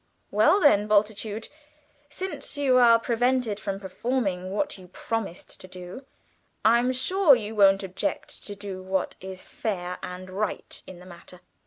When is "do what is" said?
8.55-9.43